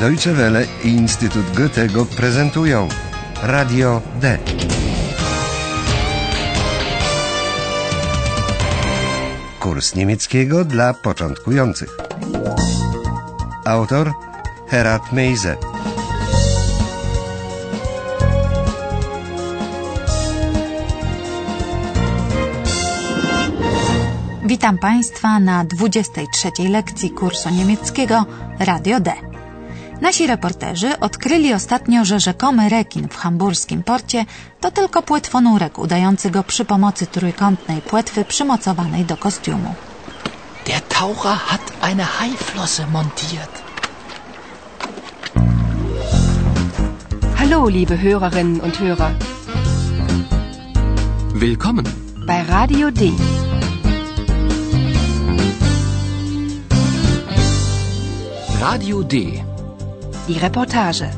[0.00, 2.88] Deutsche Welle i Instytut Goethego prezentują
[3.42, 4.38] Radio D.
[9.60, 11.96] Kurs niemieckiego dla początkujących.
[13.64, 14.12] Autor
[14.68, 15.56] Herat Meise.
[24.46, 28.24] Witam Państwa na 23 lekcji kursu niemieckiego
[28.58, 29.35] Radio D.
[30.00, 34.24] Nasi reporterzy odkryli ostatnio, że rzekomy rekin w hamburskim porcie
[34.60, 39.74] to tylko płetwonurek udający go przy pomocy trójkątnej płetwy przymocowanej do kostiumu.
[40.66, 43.62] Der Taucher hat eine Haiflosse montiert.
[47.36, 49.10] Hallo, liebe Hörerinnen und Hörer.
[51.34, 51.84] Willkommen.
[52.26, 53.12] Bei Radio D.
[58.60, 59.55] Radio D.
[60.28, 61.10] Die Reportage.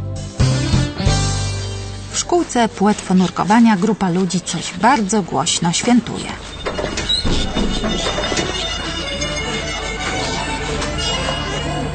[2.13, 6.27] W szkółce płetwonurkowania grupa ludzi coś bardzo głośno świętuje.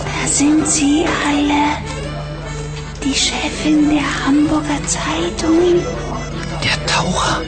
[0.06, 1.64] Da sind sie alle.
[3.04, 5.84] Die Chefin der Hamburger Zeitung.
[6.64, 7.42] Der Taucher.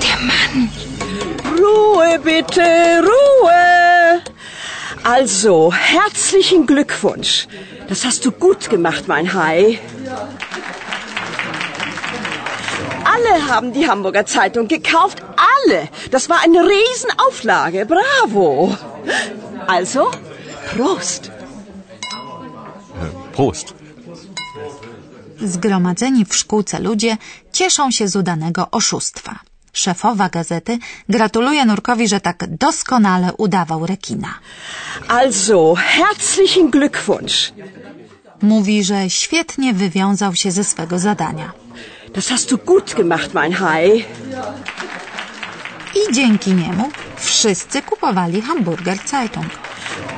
[0.00, 0.68] Der Mann.
[1.58, 3.75] Ruhe bitte, Ruhe.
[5.14, 7.46] Also, herzlichen Glückwunsch.
[7.88, 9.78] Das hast du gut gemacht, mein Hai.
[13.14, 15.18] Alle haben die Hamburger Zeitung gekauft.
[15.52, 15.88] Alle.
[16.10, 17.86] Das war eine Riesenauflage.
[17.86, 18.76] Bravo.
[19.68, 20.10] Also,
[20.72, 21.30] Prost.
[23.32, 23.74] Prost.
[25.40, 27.16] Zgromadzeni w szkółce ludzie
[27.52, 29.38] cieszą się z udanego oszustwa.
[29.76, 34.34] Szefowa gazety gratuluje Nurkowi, że tak doskonale udawał rekina.
[35.08, 37.52] Also, herzlichen Glückwunsch.
[38.42, 41.52] Mówi, że świetnie wywiązał się ze swego zadania.
[42.14, 44.04] Das hast du gut gemacht, mein Hai.
[45.94, 49.46] I dzięki niemu wszyscy kupowali Hamburger Zeitung.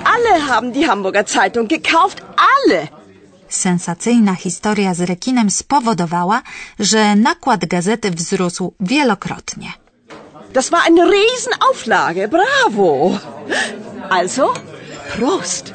[0.04, 2.22] Alle haben die Hamburger Zeitung gekauft.
[2.54, 2.97] Alle.
[3.48, 6.42] Sensacyjna historia z rekinem spowodowała,
[6.78, 9.72] że nakład gazety wzrósł wielokrotnie.
[10.52, 12.28] Das war eine Riesenauflage.
[12.28, 13.18] Bravo.
[14.10, 14.54] Also,
[15.16, 15.74] Prost.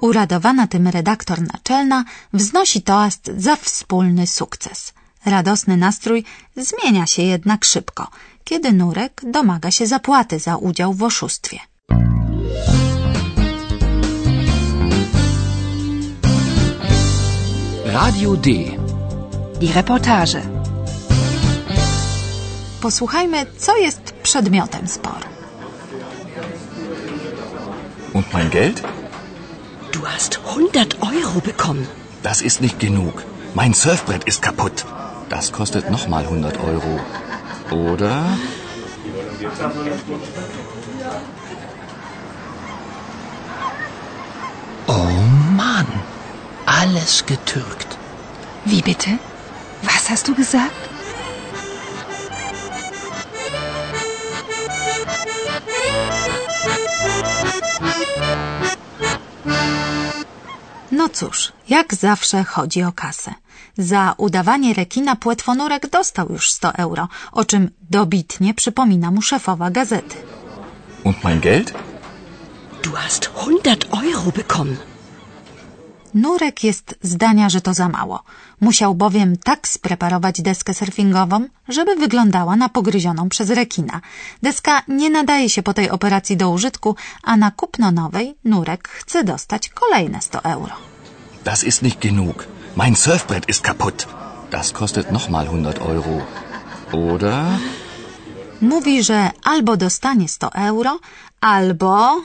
[0.00, 4.92] Uradowana tym redaktor naczelna wznosi toast za wspólny sukces.
[5.24, 6.24] Radosny nastrój
[6.56, 8.08] zmienia się jednak szybko,
[8.44, 11.58] kiedy Nurek domaga się zapłaty za udział w oszustwie.
[18.02, 18.78] Radio D.
[19.60, 20.42] Die Reportage.
[22.80, 25.28] Posłuchajmy, co jest przedmiotem sporu.
[28.12, 28.82] Und mein Geld?
[29.92, 31.86] Du hast 100 Euro bekommen.
[32.22, 33.22] Das ist nicht genug.
[33.54, 34.84] Mein Surfbrett ist kaputt.
[35.28, 37.00] Das kostet nochmal 100 Euro.
[37.70, 38.24] Oder?
[44.88, 45.08] Oh
[45.56, 45.86] Mann.
[46.66, 47.91] Alles getürkt.
[48.66, 49.18] Wie bitte?
[49.82, 50.88] Was hast du gesagt?
[60.92, 63.34] No cóż, jak zawsze chodzi o kasę.
[63.78, 70.16] Za udawanie rekina płetwonurek dostał już 100 euro, o czym dobitnie przypomina mu szefowa gazety.
[71.04, 71.72] Und mein Geld?
[72.82, 73.30] Du hast
[73.62, 74.91] 100 Euro bekommen.
[76.14, 78.22] Nurek jest zdania, że to za mało.
[78.60, 84.00] Musiał bowiem tak spreparować deskę surfingową, żeby wyglądała na pogryzioną przez rekina.
[84.42, 89.24] Deska nie nadaje się po tej operacji do użytku, a na kupno nowej Nurek chce
[89.24, 90.74] dostać kolejne 100 euro.
[91.44, 92.46] Das ist nicht genug.
[92.76, 94.06] Mein Surfbrett ist kaputt.
[94.50, 96.26] Das kostet nochmal 100 Euro.
[96.92, 97.44] Oder?
[98.60, 100.98] Mówi, że albo dostanie 100 euro,
[101.40, 102.22] albo...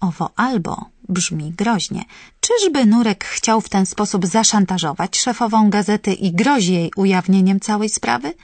[0.00, 2.04] Owo albo brzmi groźnie.
[2.40, 8.34] Czyżby Nurek chciał w ten sposób zaszantażować szefową gazety i grozi jej ujawnieniem całej sprawy?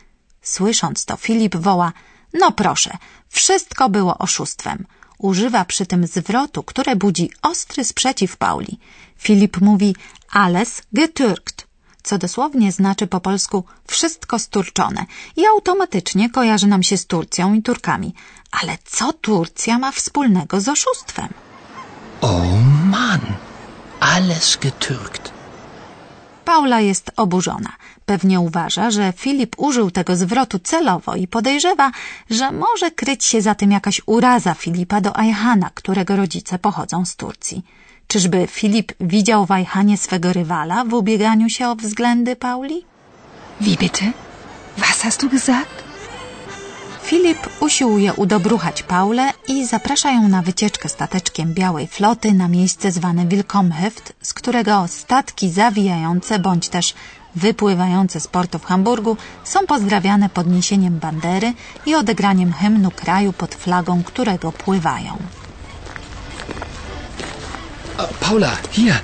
[0.42, 1.92] Słysząc to, Filip woła:
[2.34, 2.98] No proszę,
[3.28, 4.86] wszystko było oszustwem.
[5.18, 8.78] Używa przy tym zwrotu, które budzi ostry sprzeciw Pauli.
[9.16, 9.96] Filip mówi
[10.30, 11.66] alles getürkt,
[12.02, 15.06] co dosłownie znaczy po polsku wszystko sturczone
[15.36, 18.14] i automatycznie kojarzy nam się z Turcją i Turkami.
[18.50, 21.47] Ale co Turcja ma wspólnego z oszustwem?
[22.20, 22.56] Oh
[22.90, 23.20] Mann.
[24.00, 25.32] Alles getürkt.
[26.44, 27.72] Paula jest oburzona.
[28.06, 31.90] Pewnie uważa, że Filip użył tego zwrotu celowo i podejrzewa,
[32.30, 37.16] że może kryć się za tym jakaś uraza Filipa do Ayhana, którego rodzice pochodzą z
[37.16, 37.62] Turcji.
[38.06, 42.84] Czyżby Filip widział wajchanie swego rywala w ubieganiu się o względy Pauli?
[43.60, 44.12] Wie bitte?
[44.78, 45.87] Was hast du gesagt?
[47.08, 53.26] Filip usiłuje udobruchać Paulę i zaprasza ją na wycieczkę stateczkiem białej floty na miejsce zwane
[53.26, 56.94] Wilkomhöft, z którego statki zawijające bądź też
[57.34, 61.52] wypływające z portu w Hamburgu są pozdrawiane podniesieniem bandery
[61.86, 65.16] i odegraniem hymnu kraju pod flagą, którego pływają.
[68.20, 68.94] Paula, hier.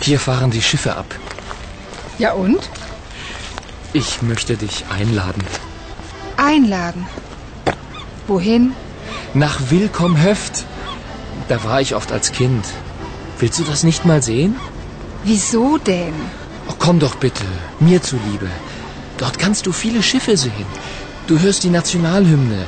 [0.00, 1.14] Hier fahren die Schiffe ab.
[2.18, 2.68] Ja und?
[3.94, 5.67] Ich möchte dich einladen.
[6.48, 7.06] Einladen.
[8.26, 8.72] Wohin?
[9.34, 10.64] Nach Willkomhöft.
[11.48, 12.64] Da war ich oft als Kind.
[13.38, 14.56] Willst du das nicht mal sehen?
[15.24, 16.14] Wieso denn?
[16.68, 17.44] Oh, komm doch bitte,
[17.80, 18.48] mir zuliebe.
[19.18, 20.68] Dort kannst du viele Schiffe sehen.
[21.26, 22.60] Du hörst die Nationalhymne.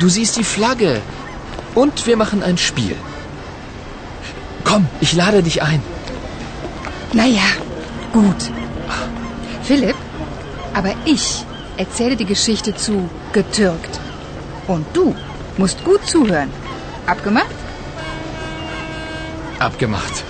[0.00, 1.02] Du siehst die Flagge.
[1.74, 2.96] Und wir machen ein Spiel.
[4.64, 5.82] Komm, ich lade dich ein.
[7.12, 7.50] Naja,
[8.14, 8.42] gut.
[9.62, 9.96] Philipp,
[10.72, 11.44] aber ich
[11.76, 14.00] erzähle die Geschichte zu getürkt.
[14.66, 15.14] Und du
[15.56, 16.50] musst gut zuhören.
[17.06, 17.54] Abgemacht?
[19.58, 20.24] Abgemacht.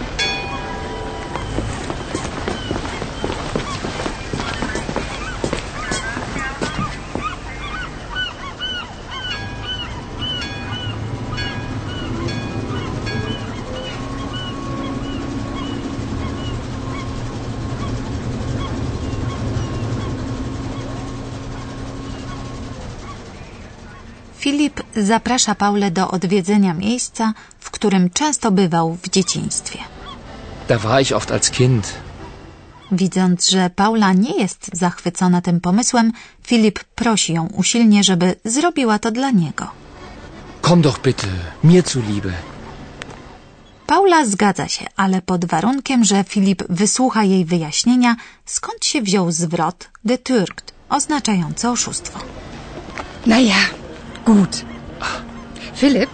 [24.46, 29.78] Filip zaprasza Paulę do odwiedzenia miejsca, w którym często bywał w dzieciństwie.
[30.68, 31.94] Da war ich oft als Kind.
[32.92, 36.12] Widząc, że Paula nie jest zachwycona tym pomysłem,
[36.46, 39.70] Filip prosi ją usilnie, żeby zrobiła to dla niego.
[40.60, 41.26] Komm doch bitte,
[41.64, 42.32] mir zuliebe.
[43.86, 49.88] Paula zgadza się, ale pod warunkiem, że Filip wysłucha jej wyjaśnienia, skąd się wziął zwrot
[50.04, 52.18] getürkt, oznaczający oszustwo.
[53.26, 53.56] Naja,
[54.26, 54.64] gut.
[55.80, 56.10] Philipp,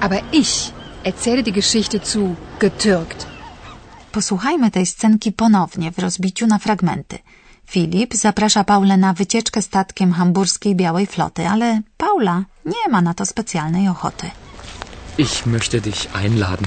[0.00, 0.72] aber ich
[1.04, 3.26] erzähle die Geschichte zu getürkt.
[4.12, 7.18] Posłuchajmy tej scenki ponownie w rozbiciu na fragmenty.
[7.66, 13.26] Filip zaprasza Paulę na wycieczkę statkiem hamburskiej Białej Floty, ale Paula nie ma na to
[13.26, 14.30] specjalnej ochoty.
[15.18, 16.66] Ich möchte dich einladen.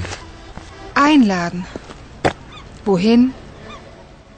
[0.94, 1.62] Einladen.
[2.86, 3.32] Wohin?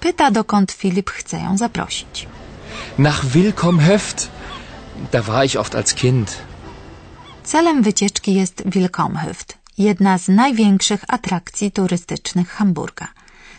[0.01, 2.27] Pyta, dokąd Filip chce ją zaprosić.
[2.99, 4.29] Nach Willkomhöft.
[5.13, 6.37] Da war ich oft als Kind.
[7.45, 13.09] Celem wycieczki jest Wilkomhöft, jedna z największych atrakcji turystycznych Hamburga.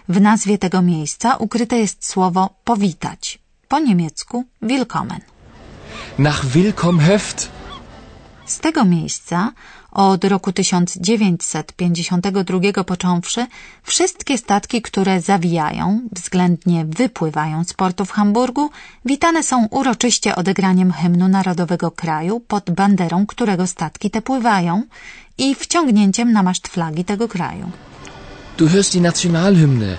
[0.10, 5.20] W nazwie tego miejsca ukryte jest słowo powitać, po niemiecku willkommen.
[6.18, 7.57] Nach Willkomhöft.
[8.58, 9.52] Z tego miejsca
[9.92, 13.48] od roku 1952 począwszy
[13.84, 18.70] wszystkie statki, które zawijają, względnie wypływają z portu w Hamburgu,
[19.06, 24.84] witane są uroczyście odegraniem hymnu narodowego kraju pod banderą, którego statki te pływają
[25.38, 27.72] i wciągnięciem na maszt flagi tego kraju.
[28.58, 29.98] Du hörst die Nationalhymne.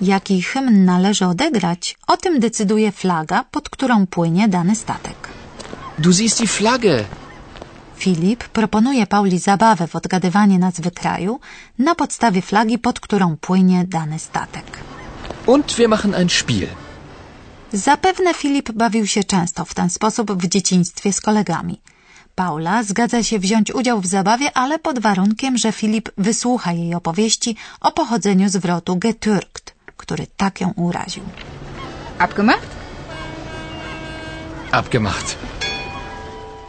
[0.00, 5.28] Jaki hymn należy odegrać, o tym decyduje flaga, pod którą płynie dany statek.
[5.98, 7.04] Du siehst die Flagge.
[8.00, 11.40] Filip proponuje Pauli zabawę w odgadywanie nazwy kraju
[11.78, 14.78] na podstawie flagi, pod którą płynie dany statek.
[15.46, 16.68] Und wir machen ein Spiel.
[17.72, 21.80] Zapewne Filip bawił się często w ten sposób w dzieciństwie z kolegami.
[22.34, 27.56] Paula zgadza się wziąć udział w zabawie, ale pod warunkiem, że Filip wysłucha jej opowieści
[27.80, 29.64] o pochodzeniu zwrotu getürkt,
[29.96, 31.22] który tak ją uraził.
[32.18, 32.70] Abgemacht?
[34.72, 35.36] Abgemacht.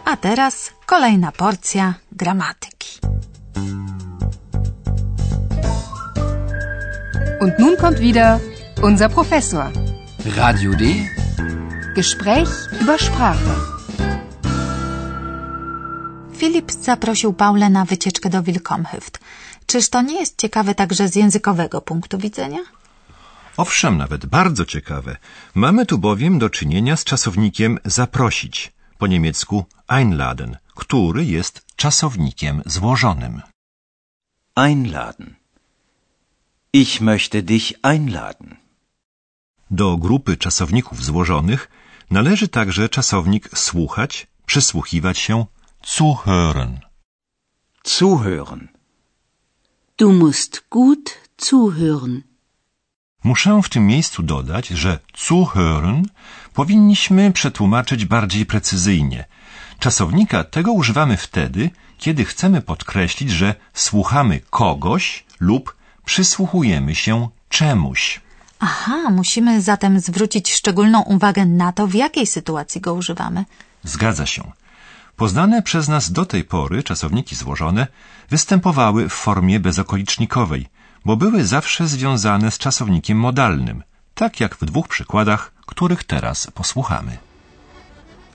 [0.06, 3.00] A teraz kolejna porcja gramatyki.
[7.42, 8.40] Und nun kommt wieder
[8.84, 9.72] unser Professor.
[10.38, 10.86] Radio D.
[11.96, 12.50] Gespräch
[12.82, 13.56] über Sprache.
[16.34, 19.20] Filip zaprosił Paulę na wycieczkę do Wilkomhöft.
[19.66, 22.60] Czyż to nie jest ciekawe także z językowego punktu widzenia?
[23.58, 25.18] Owszem, nawet bardzo ciekawe.
[25.56, 33.42] Mamy tu bowiem do czynienia z czasownikiem zaprosić, po niemiecku einladen, który jest czasownikiem złożonym.
[34.56, 35.36] Einladen.
[36.74, 38.56] Ich möchte dich einladen.
[39.72, 41.70] Do grupy czasowników złożonych
[42.12, 45.46] należy także czasownik słuchać, przysłuchiwać się,
[45.84, 46.72] zuhören.
[47.84, 48.68] Zuhören.
[49.98, 51.06] Du musst gut
[51.38, 52.31] zuhören.
[53.24, 56.04] Muszę w tym miejscu dodać, że zuhören
[56.54, 59.26] powinniśmy przetłumaczyć bardziej precyzyjnie.
[59.80, 65.76] Czasownika tego używamy wtedy, kiedy chcemy podkreślić, że słuchamy kogoś lub
[66.06, 68.22] przysłuchujemy się czemuś.
[68.60, 73.46] Aha, musimy zatem zwrócić szczególną uwagę na to, w jakiej sytuacji go używamy.
[73.84, 74.52] Zgadza się.
[75.16, 77.88] Poznane przez nas do tej pory czasowniki złożone
[78.30, 80.68] występowały w formie bezokolicznikowej,
[81.06, 83.84] bo były zawsze związane z czasownikiem modalnym,
[84.16, 87.18] tak jak w dwóch przykładach, których teraz posłuchamy.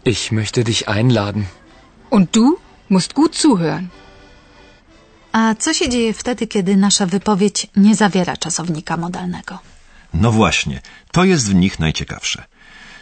[0.04, 1.44] Ich möchte dich einladen.
[2.10, 2.58] Und du
[2.90, 3.86] musst gut zuhören.
[5.32, 9.58] A co się dzieje wtedy, kiedy nasza wypowiedź nie zawiera czasownika modalnego?
[10.14, 10.80] No właśnie,
[11.12, 12.44] to jest w nich najciekawsze.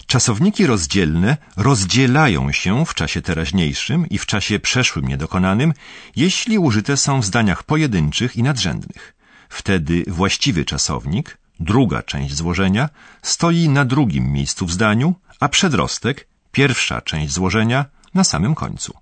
[0.06, 5.75] Czasowniki rozdzielne rozdzielają się w czasie teraźniejszym i w czasie przeszłym niedokonanym,
[6.16, 9.13] jeśli użyte są w zdaniach pojedynczych i nadrzędnych.
[9.48, 12.88] Wtedy właściwy czasownik, druga część złożenia,
[13.22, 17.84] stoi na drugim miejscu w zdaniu, a przedrostek, pierwsza część złożenia,
[18.14, 18.94] na samym końcu.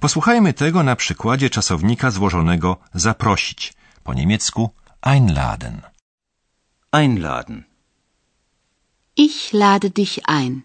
[0.00, 3.72] Posłuchajmy tego na przykładzie czasownika złożonego zaprosić,
[4.04, 4.70] po niemiecku
[5.02, 5.80] einladen.
[6.92, 7.64] Einladen.
[9.16, 10.62] Ich lade dich ein.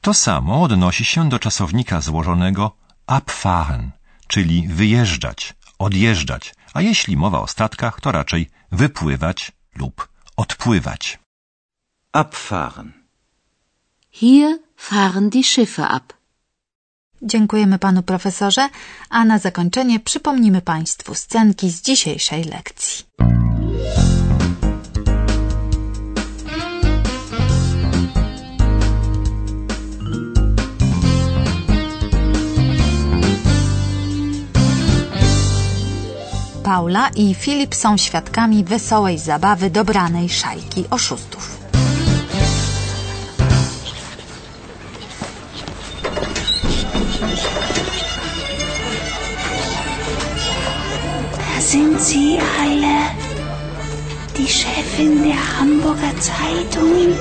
[0.00, 2.76] To samo odnosi się do czasownika złożonego
[3.06, 3.90] abfahren,
[4.26, 11.18] czyli wyjeżdżać, odjeżdżać, a jeśli mowa o statkach, to raczej wypływać lub odpływać.
[12.12, 12.92] Abfahren.
[14.10, 16.12] Hier fahren die Schiffe ab.
[17.22, 18.68] Dziękujemy panu profesorze,
[19.10, 23.04] a na zakończenie przypomnimy państwu scenki z dzisiejszej lekcji.
[36.68, 41.58] Paula i Filip są świadkami wesołej zabawy dobranej szajki oszustów.
[51.38, 52.98] Da sind sie alle.
[54.36, 57.16] Die Chefin der Hamburger Zeitung.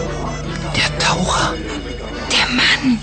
[0.75, 1.53] Der Taucher.
[2.31, 2.97] Der Mann.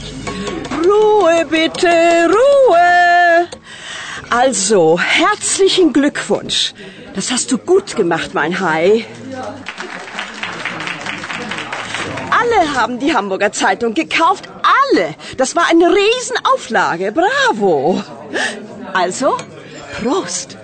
[0.84, 3.03] Ruhe bitte, Ruhe!
[4.36, 6.74] Also, herzlichen Glückwunsch.
[7.14, 9.06] Das hast du gut gemacht, mein Hai.
[12.40, 14.48] Alle haben die Hamburger Zeitung gekauft.
[14.80, 15.14] Alle.
[15.36, 17.12] Das war eine Riesenauflage.
[17.12, 18.02] Bravo.
[18.92, 19.36] Also,
[20.00, 20.56] Prost.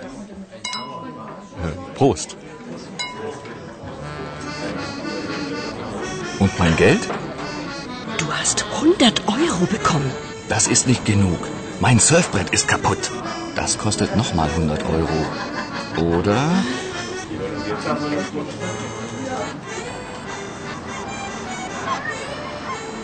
[1.94, 2.36] Prost.
[6.40, 7.02] Und mein Geld?
[8.18, 10.10] Du hast 100 Euro bekommen.
[10.48, 11.38] Das ist nicht genug.
[11.78, 13.12] Mein Surfbrett ist kaputt.
[13.60, 15.18] Das kostet nochmal 100 Euro.
[16.16, 16.40] Oder?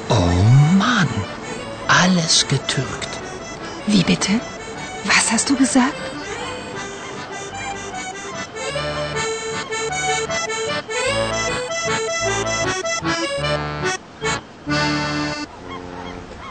[0.09, 0.15] Oh
[0.79, 1.09] Mann.
[1.89, 3.13] Alles getürkt.
[3.87, 4.41] Wie bitte?
[5.05, 5.93] Was hast du gesagt?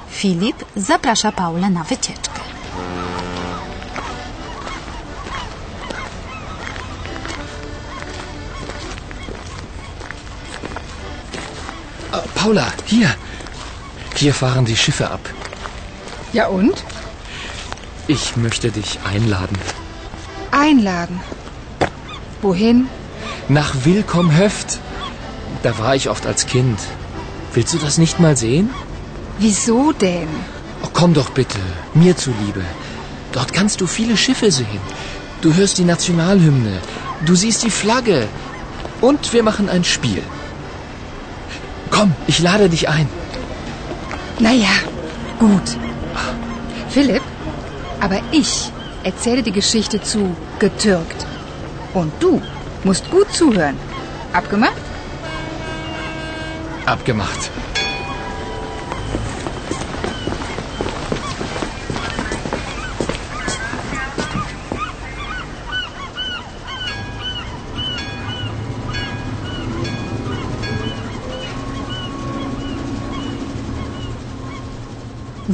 [0.10, 2.35] Filip zaprasza Paulę na wycieczkę.
[12.46, 13.10] Paula, hier.
[14.16, 15.22] Hier fahren die Schiffe ab.
[16.32, 16.84] Ja und?
[18.06, 19.58] Ich möchte dich einladen.
[20.52, 21.22] Einladen.
[22.44, 22.88] Wohin?
[23.50, 24.80] Nach Willkommhöft.
[25.64, 26.78] Da war ich oft als Kind.
[27.56, 28.70] Willst du das nicht mal sehen?
[29.40, 30.30] Wieso denn?
[30.84, 31.58] Oh, komm doch bitte,
[31.96, 32.64] mir zuliebe.
[33.32, 34.84] Dort kannst du viele Schiffe sehen.
[35.42, 36.80] Du hörst die Nationalhymne.
[37.26, 38.28] Du siehst die Flagge.
[39.02, 40.22] Und wir machen ein Spiel.
[41.96, 43.08] Komm, ich lade dich ein.
[44.40, 44.76] Naja,
[45.40, 45.78] gut.
[46.90, 47.22] Philipp,
[48.02, 48.70] aber ich
[49.06, 51.26] erzähle die Geschichte zu getürkt.
[51.94, 52.42] Und du
[52.84, 53.78] musst gut zuhören.
[54.34, 54.74] Abgemacht?
[56.86, 57.50] Abgemacht.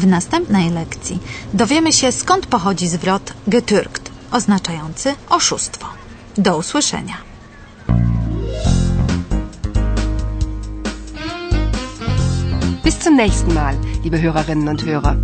[0.01, 1.19] W następnej lekcji
[1.53, 5.87] dowiemy się, skąd pochodzi zwrot getürkt, oznaczający oszustwo.
[6.37, 7.17] Do usłyszenia.
[12.83, 15.15] Bis zum nächsten Mal, liebe Hörerinnen und Hörer.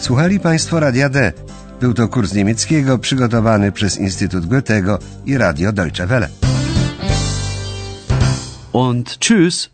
[0.00, 1.32] Słuchali Państwo Radia D.
[1.80, 6.43] Był to kurs niemieckiego przygotowany przez Instytut Goethego i Radio Deutsche Welle.
[8.74, 9.70] Und tschüss.